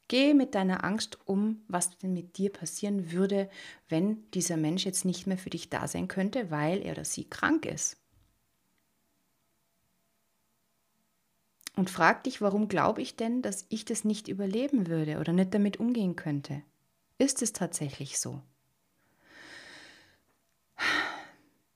Geh 0.07 0.33
mit 0.33 0.55
deiner 0.55 0.83
Angst 0.85 1.19
um, 1.25 1.63
was 1.67 1.97
denn 1.97 2.13
mit 2.13 2.37
dir 2.37 2.51
passieren 2.51 3.11
würde, 3.11 3.49
wenn 3.89 4.29
dieser 4.31 4.55
Mensch 4.55 4.85
jetzt 4.85 5.03
nicht 5.03 5.27
mehr 5.27 5.37
für 5.37 5.49
dich 5.49 5.69
da 5.69 5.87
sein 5.87 6.07
könnte, 6.07 6.49
weil 6.49 6.81
er 6.81 6.93
oder 6.93 7.03
sie 7.03 7.29
krank 7.29 7.65
ist. 7.65 7.97
Und 11.75 11.89
frag 11.89 12.23
dich, 12.23 12.41
warum 12.41 12.69
glaube 12.69 13.01
ich 13.01 13.17
denn, 13.17 13.41
dass 13.41 13.65
ich 13.69 13.85
das 13.85 14.03
nicht 14.03 14.29
überleben 14.29 14.87
würde 14.87 15.19
oder 15.19 15.33
nicht 15.33 15.53
damit 15.53 15.77
umgehen 15.77 16.15
könnte? 16.15 16.63
Ist 17.19 17.41
es 17.41 17.53
tatsächlich 17.53 18.17
so? 18.17 18.41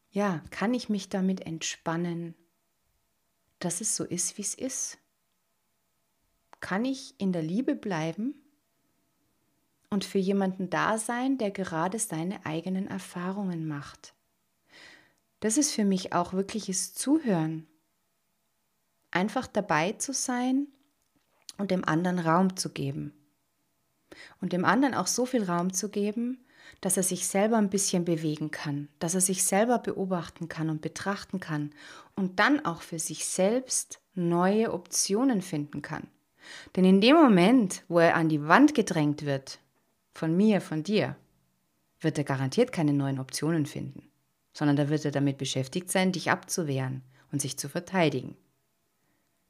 Ja, 0.09 0.43
kann 0.49 0.73
ich 0.73 0.89
mich 0.89 1.09
damit 1.09 1.41
entspannen, 1.41 2.33
dass 3.59 3.79
es 3.79 3.95
so 3.95 4.03
ist, 4.03 4.37
wie 4.37 4.41
es 4.41 4.55
ist? 4.55 4.97
Kann 6.61 6.85
ich 6.85 7.15
in 7.17 7.33
der 7.33 7.43
Liebe 7.43 7.75
bleiben 7.75 8.35
und 9.89 10.05
für 10.05 10.19
jemanden 10.19 10.69
da 10.69 10.97
sein, 10.97 11.37
der 11.37 11.51
gerade 11.51 11.99
seine 11.99 12.45
eigenen 12.45 12.87
Erfahrungen 12.87 13.67
macht. 13.67 14.13
Das 15.41 15.57
ist 15.57 15.71
für 15.71 15.83
mich 15.83 16.13
auch 16.13 16.33
wirkliches 16.33 16.93
Zuhören. 16.93 17.67
Einfach 19.09 19.47
dabei 19.47 19.93
zu 19.93 20.13
sein 20.13 20.67
und 21.57 21.71
dem 21.71 21.83
anderen 21.83 22.19
Raum 22.19 22.55
zu 22.55 22.69
geben. 22.69 23.13
Und 24.39 24.53
dem 24.53 24.65
anderen 24.65 24.93
auch 24.93 25.07
so 25.07 25.25
viel 25.25 25.43
Raum 25.43 25.73
zu 25.73 25.89
geben, 25.89 26.45
dass 26.79 26.97
er 26.97 27.03
sich 27.03 27.27
selber 27.27 27.57
ein 27.57 27.69
bisschen 27.69 28.05
bewegen 28.05 28.51
kann, 28.51 28.87
dass 28.99 29.15
er 29.15 29.21
sich 29.21 29.43
selber 29.43 29.79
beobachten 29.79 30.47
kann 30.47 30.69
und 30.69 30.81
betrachten 30.81 31.39
kann 31.39 31.71
und 32.15 32.39
dann 32.39 32.65
auch 32.65 32.81
für 32.81 32.99
sich 32.99 33.25
selbst 33.25 33.99
neue 34.13 34.71
Optionen 34.71 35.41
finden 35.41 35.81
kann. 35.81 36.07
Denn 36.75 36.85
in 36.85 37.01
dem 37.01 37.15
Moment, 37.15 37.83
wo 37.87 37.99
er 37.99 38.15
an 38.15 38.29
die 38.29 38.47
Wand 38.47 38.75
gedrängt 38.75 39.25
wird, 39.25 39.59
von 40.13 40.35
mir, 40.35 40.61
von 40.61 40.83
dir, 40.83 41.15
wird 41.99 42.17
er 42.17 42.23
garantiert 42.23 42.71
keine 42.71 42.93
neuen 42.93 43.19
Optionen 43.19 43.65
finden, 43.65 44.09
sondern 44.53 44.75
da 44.75 44.89
wird 44.89 45.05
er 45.05 45.11
damit 45.11 45.37
beschäftigt 45.37 45.91
sein, 45.91 46.11
dich 46.11 46.31
abzuwehren 46.31 47.03
und 47.31 47.41
sich 47.41 47.57
zu 47.57 47.69
verteidigen. 47.69 48.35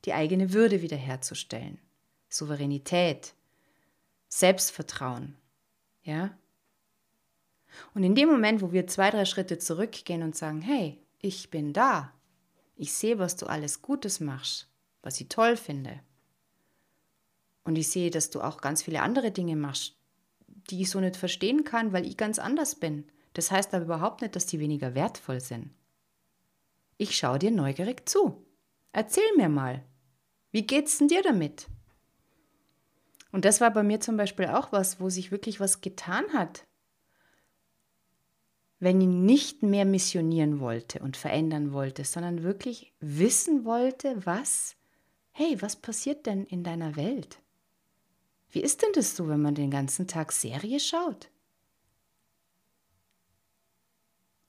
Die 0.06 0.14
eigene 0.14 0.54
Würde 0.54 0.82
wiederherzustellen, 0.82 1.80
Souveränität, 2.30 3.34
Selbstvertrauen, 4.28 5.36
ja? 6.04 6.32
Und 7.94 8.04
in 8.04 8.16
dem 8.16 8.30
Moment, 8.30 8.62
wo 8.62 8.74
wir 8.74 8.88
zwei, 8.88 9.10
drei 9.12 9.26
Schritte 9.26 9.58
zurückgehen 9.58 10.24
und 10.24 10.36
sagen, 10.36 10.62
hey, 10.62 11.00
ich 11.20 11.50
bin 11.52 11.72
da, 11.72 12.12
ich 12.76 12.94
sehe, 12.94 13.20
was 13.20 13.36
du 13.38 13.46
alles 13.46 13.82
Gutes 13.82 14.20
machst, 14.20 14.68
was 15.04 15.22
ich 15.22 15.30
toll 15.30 15.56
finde, 15.56 16.00
und 17.64 17.78
ich 17.78 17.90
sehe, 17.90 18.10
dass 18.10 18.30
du 18.30 18.42
auch 18.42 18.62
ganz 18.62 18.84
viele 18.84 19.02
andere 19.02 19.32
Dinge 19.32 19.56
machst, 19.56 19.96
die 20.70 20.82
ich 20.82 20.90
so 20.90 21.00
nicht 21.00 21.16
verstehen 21.16 21.64
kann, 21.64 21.94
weil 21.94 22.06
ich 22.06 22.18
ganz 22.18 22.40
anders 22.40 22.76
bin. 22.76 23.06
Das 23.34 23.52
heißt 23.52 23.74
aber 23.74 23.86
überhaupt 23.86 24.22
nicht, 24.22 24.36
dass 24.36 24.46
die 24.46 24.60
weniger 24.60 24.96
wertvoll 24.96 25.40
sind. 25.40 25.72
Ich 26.98 27.18
schaue 27.18 27.40
dir 27.40 27.52
neugierig 27.52 28.08
zu. 28.08 28.46
Erzähl 28.92 29.36
mir 29.38 29.50
mal, 29.50 29.84
wie 30.52 30.68
geht's 30.68 30.98
denn 30.98 31.08
dir 31.08 31.24
damit? 31.24 31.68
Und 33.32 33.46
das 33.46 33.62
war 33.62 33.72
bei 33.72 33.84
mir 33.84 34.02
zum 34.02 34.18
Beispiel 34.18 34.48
auch 34.48 34.72
was, 34.72 35.00
wo 35.00 35.10
sich 35.10 35.32
wirklich 35.32 35.60
was 35.60 35.82
getan 35.82 36.26
hat. 36.34 36.66
Wenn 38.80 39.00
ich 39.00 39.08
nicht 39.08 39.64
mehr 39.64 39.86
missionieren 39.86 40.60
wollte 40.60 41.00
und 41.00 41.16
verändern 41.16 41.72
wollte, 41.72 42.04
sondern 42.04 42.44
wirklich 42.44 42.94
wissen 43.00 43.64
wollte, 43.64 44.26
was, 44.26 44.76
hey, 45.32 45.62
was 45.62 45.76
passiert 45.76 46.26
denn 46.26 46.46
in 46.46 46.64
deiner 46.64 46.96
Welt? 46.96 47.40
Wie 48.52 48.62
ist 48.62 48.82
denn 48.82 48.92
das 48.94 49.16
so, 49.16 49.28
wenn 49.28 49.42
man 49.42 49.56
den 49.56 49.72
ganzen 49.72 50.08
Tag 50.08 50.32
Serie 50.32 50.80
schaut? 50.80 51.30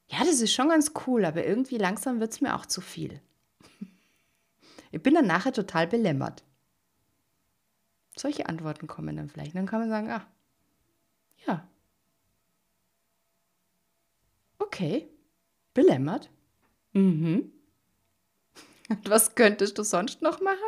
Ja, 0.09 0.25
das 0.25 0.41
ist 0.41 0.53
schon 0.53 0.69
ganz 0.69 0.93
cool, 1.07 1.25
aber 1.25 1.47
irgendwie 1.47 1.79
langsam 1.79 2.21
wird 2.21 2.33
es 2.33 2.41
mir 2.41 2.55
auch 2.55 2.67
zu 2.67 2.81
viel. 2.81 3.21
Ich 4.91 5.03
bin 5.03 5.15
dann 5.15 5.27
nachher 5.27 5.53
total 5.53 5.87
belämmert. 5.87 6.45
Solche 8.15 8.47
Antworten 8.47 8.87
kommen 8.87 9.17
dann 9.17 9.31
vielleicht. 9.31 9.55
Dann 9.55 9.67
kann 9.67 9.81
man 9.81 9.89
sagen, 9.89 10.11
ah, 10.11 10.27
ja. 11.47 11.67
Okay, 14.59 15.09
belämmert. 15.73 16.31
Mhm. 16.93 17.53
Und 18.91 19.09
was 19.11 19.35
könntest 19.35 19.79
du 19.79 19.83
sonst 19.83 20.21
noch 20.21 20.41
machen? 20.43 20.59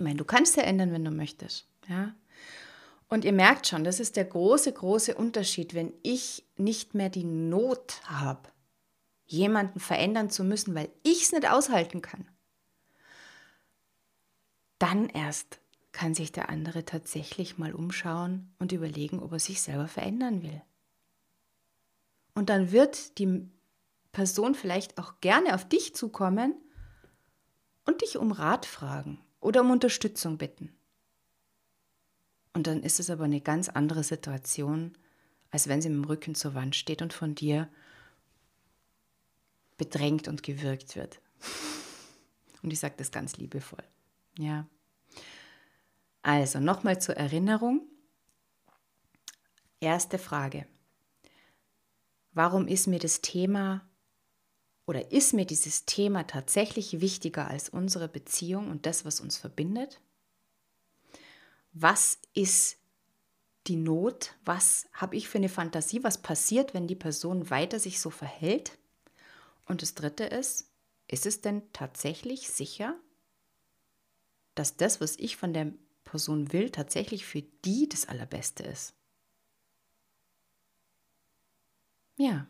Ich 0.00 0.04
meine, 0.04 0.16
du 0.16 0.24
kannst 0.24 0.56
ja 0.56 0.62
ändern, 0.62 0.92
wenn 0.92 1.04
du 1.04 1.10
möchtest. 1.10 1.68
Ja? 1.86 2.14
Und 3.08 3.22
ihr 3.26 3.34
merkt 3.34 3.66
schon, 3.66 3.84
das 3.84 4.00
ist 4.00 4.16
der 4.16 4.24
große, 4.24 4.72
große 4.72 5.14
Unterschied, 5.14 5.74
wenn 5.74 5.92
ich 6.02 6.42
nicht 6.56 6.94
mehr 6.94 7.10
die 7.10 7.24
Not 7.24 8.00
habe, 8.04 8.48
jemanden 9.26 9.78
verändern 9.78 10.30
zu 10.30 10.42
müssen, 10.42 10.74
weil 10.74 10.88
ich 11.02 11.24
es 11.24 11.32
nicht 11.32 11.46
aushalten 11.46 12.00
kann. 12.00 12.26
Dann 14.78 15.10
erst 15.10 15.60
kann 15.92 16.14
sich 16.14 16.32
der 16.32 16.48
andere 16.48 16.86
tatsächlich 16.86 17.58
mal 17.58 17.74
umschauen 17.74 18.54
und 18.58 18.72
überlegen, 18.72 19.20
ob 19.20 19.32
er 19.32 19.38
sich 19.38 19.60
selber 19.60 19.86
verändern 19.86 20.42
will. 20.42 20.62
Und 22.34 22.48
dann 22.48 22.72
wird 22.72 23.18
die 23.18 23.50
Person 24.12 24.54
vielleicht 24.54 24.96
auch 24.96 25.20
gerne 25.20 25.54
auf 25.54 25.68
dich 25.68 25.94
zukommen 25.94 26.54
und 27.84 28.00
dich 28.00 28.16
um 28.16 28.32
Rat 28.32 28.64
fragen 28.64 29.20
oder 29.40 29.62
um 29.62 29.70
Unterstützung 29.70 30.38
bitten. 30.38 30.72
Und 32.52 32.66
dann 32.66 32.82
ist 32.82 33.00
es 33.00 33.10
aber 33.10 33.24
eine 33.24 33.40
ganz 33.40 33.68
andere 33.68 34.02
Situation, 34.02 34.96
als 35.50 35.68
wenn 35.68 35.82
sie 35.82 35.88
mit 35.88 35.98
dem 35.98 36.04
Rücken 36.04 36.34
zur 36.34 36.54
Wand 36.54 36.76
steht 36.76 37.02
und 37.02 37.12
von 37.12 37.34
dir 37.34 37.68
bedrängt 39.76 40.28
und 40.28 40.42
gewürgt 40.42 40.96
wird. 40.96 41.20
Und 42.62 42.74
ich 42.74 42.78
sage 42.78 42.96
das 42.98 43.10
ganz 43.10 43.38
liebevoll. 43.38 43.82
Ja. 44.36 44.66
Also 46.20 46.60
nochmal 46.60 47.00
zur 47.00 47.16
Erinnerung. 47.16 47.88
Erste 49.80 50.18
Frage. 50.18 50.66
Warum 52.32 52.68
ist 52.68 52.86
mir 52.86 52.98
das 52.98 53.22
Thema 53.22 53.80
oder 54.90 55.12
ist 55.12 55.34
mir 55.34 55.44
dieses 55.44 55.84
Thema 55.84 56.26
tatsächlich 56.26 57.00
wichtiger 57.00 57.46
als 57.46 57.68
unsere 57.68 58.08
Beziehung 58.08 58.72
und 58.72 58.86
das, 58.86 59.04
was 59.04 59.20
uns 59.20 59.36
verbindet? 59.36 60.00
Was 61.72 62.18
ist 62.34 62.76
die 63.68 63.76
Not? 63.76 64.34
Was 64.44 64.88
habe 64.92 65.14
ich 65.14 65.28
für 65.28 65.38
eine 65.38 65.48
Fantasie? 65.48 66.02
Was 66.02 66.20
passiert, 66.20 66.74
wenn 66.74 66.88
die 66.88 66.96
Person 66.96 67.50
weiter 67.50 67.78
sich 67.78 68.00
so 68.00 68.10
verhält? 68.10 68.78
Und 69.64 69.82
das 69.82 69.94
Dritte 69.94 70.24
ist, 70.24 70.72
ist 71.06 71.24
es 71.24 71.40
denn 71.40 71.62
tatsächlich 71.72 72.48
sicher, 72.50 72.98
dass 74.56 74.76
das, 74.76 75.00
was 75.00 75.14
ich 75.20 75.36
von 75.36 75.52
der 75.52 75.72
Person 76.02 76.52
will, 76.52 76.68
tatsächlich 76.68 77.24
für 77.24 77.42
die 77.64 77.88
das 77.88 78.08
Allerbeste 78.08 78.64
ist? 78.64 78.94
Ja. 82.16 82.48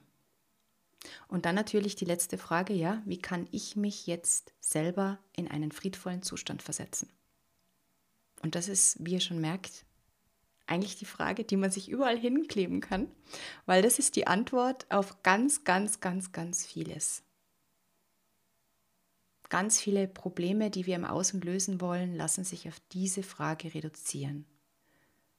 Und 1.28 1.46
dann 1.46 1.54
natürlich 1.54 1.96
die 1.96 2.04
letzte 2.04 2.38
Frage, 2.38 2.74
ja, 2.74 3.02
wie 3.06 3.18
kann 3.18 3.48
ich 3.52 3.76
mich 3.76 4.06
jetzt 4.06 4.52
selber 4.60 5.18
in 5.34 5.48
einen 5.48 5.72
friedvollen 5.72 6.22
Zustand 6.22 6.62
versetzen? 6.62 7.08
Und 8.42 8.54
das 8.54 8.68
ist, 8.68 8.96
wie 9.04 9.12
ihr 9.12 9.20
schon 9.20 9.40
merkt, 9.40 9.84
eigentlich 10.66 10.96
die 10.96 11.04
Frage, 11.04 11.44
die 11.44 11.56
man 11.56 11.70
sich 11.70 11.88
überall 11.88 12.16
hinkleben 12.16 12.80
kann, 12.80 13.08
weil 13.66 13.82
das 13.82 13.98
ist 13.98 14.16
die 14.16 14.26
Antwort 14.26 14.86
auf 14.90 15.22
ganz, 15.22 15.64
ganz, 15.64 16.00
ganz, 16.00 16.32
ganz 16.32 16.64
vieles. 16.64 17.22
Ganz 19.48 19.80
viele 19.80 20.06
Probleme, 20.06 20.70
die 20.70 20.86
wir 20.86 20.94
im 20.94 21.04
Außen 21.04 21.40
lösen 21.40 21.80
wollen, 21.80 22.14
lassen 22.14 22.44
sich 22.44 22.68
auf 22.68 22.80
diese 22.92 23.24
Frage 23.24 23.74
reduzieren. 23.74 24.46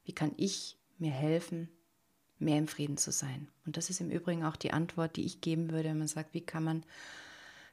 Wie 0.04 0.14
kann 0.14 0.34
ich 0.36 0.78
mir 0.98 1.12
helfen, 1.12 1.70
mehr 2.42 2.58
im 2.58 2.68
Frieden 2.68 2.98
zu 2.98 3.12
sein? 3.12 3.48
Und 3.66 3.78
das 3.78 3.90
ist 3.90 4.02
im 4.02 4.10
Übrigen 4.10 4.44
auch 4.44 4.56
die 4.56 4.72
Antwort, 4.72 5.16
die 5.16 5.26
ich 5.26 5.42
geben 5.42 5.72
würde, 5.72 5.90
wenn 5.90 6.00
man 6.00 6.08
sagt, 6.08 6.34
wie 6.34 6.42
kann 6.42 6.64
man, 6.64 6.84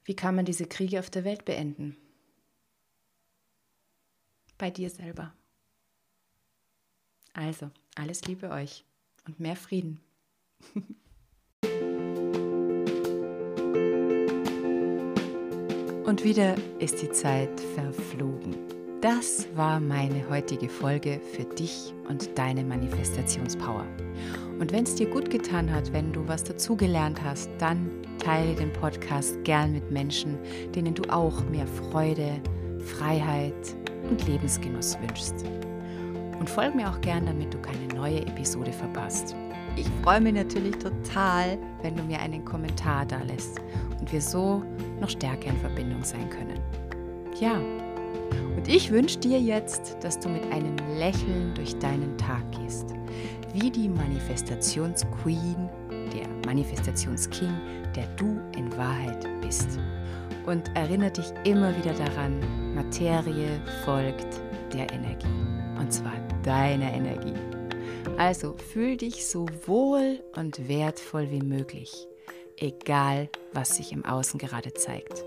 wie 0.05 0.15
kann 0.15 0.35
man 0.35 0.45
diese 0.45 0.67
Kriege 0.67 0.99
auf 0.99 1.11
der 1.11 1.25
Welt 1.25 1.45
beenden? 1.45 1.97
Bei 4.57 4.71
dir 4.71 4.91
selber. 4.91 5.33
Also, 7.33 7.71
alles 7.95 8.25
Liebe 8.25 8.51
euch 8.51 8.85
und 9.27 9.41
mehr 9.41 9.57
Frieden. 9.57 10.01
Und 16.09 16.25
wieder 16.25 16.57
ist 16.79 17.03
die 17.03 17.11
Zeit 17.11 17.61
verflogen. 17.75 18.57
Das 19.03 19.47
war 19.55 19.79
meine 19.79 20.27
heutige 20.31 20.71
Folge 20.71 21.21
für 21.35 21.45
dich 21.45 21.93
und 22.09 22.39
deine 22.39 22.65
Manifestationspower. 22.65 23.87
Und 24.59 24.73
wenn 24.73 24.85
es 24.85 24.97
dir 24.97 25.07
gut 25.07 25.31
getan 25.31 25.73
hat, 25.73 25.93
wenn 25.93 26.13
du 26.13 26.27
was 26.27 26.43
dazugelernt 26.43 27.23
hast, 27.23 27.49
dann 27.59 27.91
teile 28.19 28.55
den 28.55 28.73
Podcast 28.73 29.43
gern 29.45 29.73
mit 29.73 29.91
Menschen, 29.91 30.37
denen 30.75 30.95
du 30.95 31.03
auch 31.11 31.45
mehr 31.45 31.67
Freude, 31.67 32.41
Freiheit 32.81 33.55
und 34.11 34.27
Lebensgenuss 34.27 34.99
wünschst. 35.01 35.45
Und 36.41 36.51
folge 36.51 36.77
mir 36.77 36.89
auch 36.89 37.01
gern, 37.01 37.27
damit 37.27 37.55
du 37.55 37.59
keine 37.59 37.87
neue 37.95 38.21
Episode 38.23 38.73
verpasst. 38.73 39.35
Ich 39.77 39.87
freue 40.03 40.21
mich 40.21 40.35
natürlich 40.35 40.77
total, 40.77 41.57
wenn 41.83 41.95
du 41.95 42.03
mir 42.03 42.19
einen 42.19 42.45
Kommentar 42.45 43.07
da 43.07 43.23
lässt 43.23 43.61
und 44.01 44.13
wir 44.13 44.21
so 44.21 44.65
noch 45.01 45.11
stärker 45.11 45.51
in 45.51 45.57
Verbindung 45.59 46.03
sein 46.03 46.29
können. 46.31 46.61
Ja, 47.41 47.61
und 48.57 48.67
ich 48.67 48.91
wünsche 48.91 49.19
dir 49.21 49.39
jetzt, 49.39 49.97
dass 50.01 50.19
du 50.19 50.29
mit 50.29 50.43
einem 50.53 50.77
Lächeln 50.97 51.55
durch 51.55 51.79
deinen 51.79 52.19
Tag 52.19 52.43
gehst, 52.51 52.93
wie 53.53 53.71
die 53.71 53.89
Manifestationsqueen, 53.89 55.69
der 55.91 56.29
Manifestationsking, 56.47 57.53
der 57.95 58.07
du 58.17 58.41
in 58.57 58.75
Wahrheit 58.77 59.27
bist. 59.41 59.79
Und 60.47 60.75
erinnere 60.75 61.11
dich 61.11 61.33
immer 61.45 61.77
wieder 61.77 61.93
daran, 61.93 62.41
Materie 62.75 63.61
folgt 63.85 64.41
der 64.73 64.91
Energie. 64.93 65.27
Und 65.79 65.93
zwar 65.93 66.17
deiner 66.43 66.93
Energie. 66.93 67.35
Also 68.17 68.55
fühl 68.73 68.97
dich 68.97 69.27
so 69.27 69.47
wohl 69.67 70.21
und 70.35 70.69
wertvoll 70.69 71.31
wie 71.31 71.43
möglich 71.43 72.09
egal 72.61 73.29
was 73.53 73.77
sich 73.77 73.93
im 73.93 74.05
Außen 74.05 74.39
gerade 74.39 74.73
zeigt. 74.75 75.25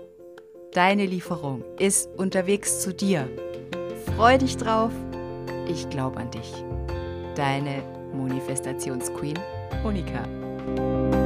Deine 0.72 1.06
Lieferung 1.06 1.64
ist 1.78 2.08
unterwegs 2.16 2.80
zu 2.80 2.94
dir. 2.94 3.28
Freu 4.16 4.38
dich 4.38 4.56
drauf. 4.56 4.92
Ich 5.68 5.88
glaube 5.90 6.18
an 6.18 6.30
dich. 6.30 6.52
Deine 7.34 7.82
Manifestationsqueen 8.12 9.36
Monika. 9.82 11.21